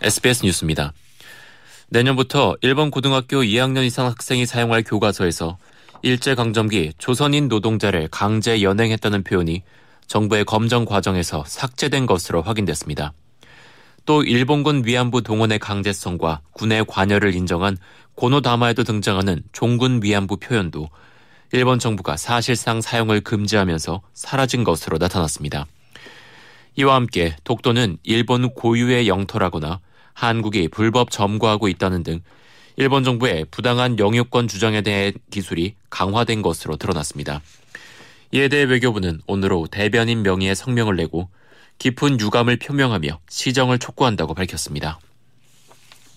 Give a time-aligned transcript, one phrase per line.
[0.00, 0.92] SBS 뉴스입니다.
[1.88, 5.58] 내년부터 일본 고등학교 2학년 이상 학생이 사용할 교과서에서
[6.02, 9.62] 일제강점기 조선인 노동자를 강제 연행했다는 표현이
[10.06, 13.12] 정부의 검정 과정에서 삭제된 것으로 확인됐습니다.
[14.06, 17.76] 또 일본군 위안부 동원의 강제성과 군의 관여를 인정한
[18.14, 20.88] 고노다마에도 등장하는 종군 위안부 표현도
[21.52, 25.66] 일본 정부가 사실상 사용을 금지하면서 사라진 것으로 나타났습니다.
[26.76, 29.80] 이와 함께 독도는 일본 고유의 영토라거나
[30.18, 32.20] 한국이 불법 점거하고 있다는 등
[32.74, 37.40] 일본 정부의 부당한 영유권 주장에 대해 기술이 강화된 것으로 드러났습니다.
[38.32, 41.28] 이에 대해 외교부는 오늘 오후 대변인 명의의 성명을 내고
[41.78, 44.98] 깊은 유감을 표명하며 시정을 촉구한다고 밝혔습니다.